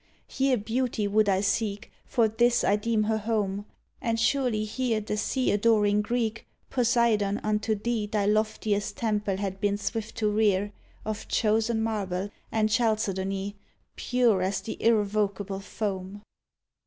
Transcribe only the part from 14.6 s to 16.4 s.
the irrecoverable foam.